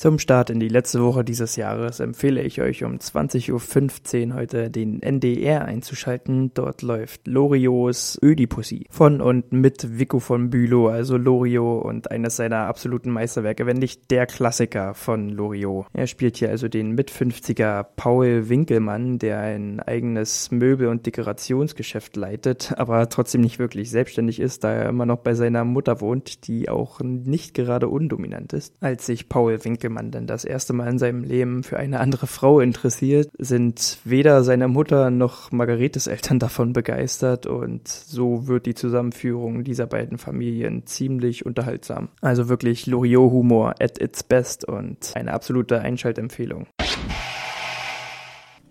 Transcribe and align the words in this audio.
Zum 0.00 0.18
Start 0.18 0.48
in 0.48 0.60
die 0.60 0.68
letzte 0.68 1.02
Woche 1.04 1.24
dieses 1.24 1.56
Jahres 1.56 2.00
empfehle 2.00 2.40
ich 2.40 2.62
euch 2.62 2.84
um 2.84 2.94
20.15 2.94 4.28
Uhr 4.28 4.34
heute 4.34 4.70
den 4.70 5.02
NDR 5.02 5.66
einzuschalten. 5.66 6.54
Dort 6.54 6.80
läuft 6.80 7.26
Loriots 7.28 8.18
Ödipussy 8.22 8.86
von 8.88 9.20
und 9.20 9.52
mit 9.52 9.98
Vico 9.98 10.18
von 10.18 10.48
Bülow, 10.48 10.88
also 10.88 11.18
Lorio 11.18 11.80
und 11.80 12.10
eines 12.10 12.36
seiner 12.36 12.60
absoluten 12.60 13.10
Meisterwerke, 13.10 13.66
wenn 13.66 13.76
nicht 13.76 14.10
der 14.10 14.24
Klassiker 14.24 14.94
von 14.94 15.28
Loriot. 15.28 15.84
Er 15.92 16.06
spielt 16.06 16.38
hier 16.38 16.48
also 16.48 16.68
den 16.68 16.92
mit 16.92 17.10
50er 17.10 17.84
Paul 17.96 18.48
Winkelmann, 18.48 19.18
der 19.18 19.40
ein 19.40 19.80
eigenes 19.80 20.50
Möbel- 20.50 20.88
und 20.88 21.04
Dekorationsgeschäft 21.04 22.16
leitet, 22.16 22.72
aber 22.78 23.06
trotzdem 23.10 23.42
nicht 23.42 23.58
wirklich 23.58 23.90
selbstständig 23.90 24.40
ist, 24.40 24.64
da 24.64 24.72
er 24.72 24.88
immer 24.88 25.04
noch 25.04 25.18
bei 25.18 25.34
seiner 25.34 25.66
Mutter 25.66 26.00
wohnt, 26.00 26.46
die 26.46 26.70
auch 26.70 27.00
nicht 27.00 27.52
gerade 27.52 27.88
undominant 27.88 28.54
ist. 28.54 28.74
Als 28.80 29.04
sich 29.04 29.28
Paul 29.28 29.62
Winkelmann 29.62 29.89
man 29.90 30.10
denn 30.10 30.26
das 30.26 30.44
erste 30.44 30.72
Mal 30.72 30.88
in 30.88 30.98
seinem 30.98 31.22
Leben 31.22 31.62
für 31.62 31.78
eine 31.78 32.00
andere 32.00 32.26
Frau 32.26 32.60
interessiert, 32.60 33.30
sind 33.38 33.98
weder 34.04 34.44
seine 34.44 34.68
Mutter 34.68 35.10
noch 35.10 35.52
Margaretes 35.52 36.06
Eltern 36.06 36.38
davon 36.38 36.72
begeistert 36.72 37.46
und 37.46 37.88
so 37.88 38.46
wird 38.46 38.66
die 38.66 38.74
Zusammenführung 38.74 39.64
dieser 39.64 39.86
beiden 39.86 40.18
Familien 40.18 40.86
ziemlich 40.86 41.46
unterhaltsam. 41.46 42.08
Also 42.20 42.48
wirklich 42.48 42.86
Loriot-Humor 42.86 43.74
at 43.80 44.00
its 44.00 44.22
best 44.22 44.64
und 44.64 45.12
eine 45.14 45.32
absolute 45.32 45.80
Einschaltempfehlung. 45.80 46.66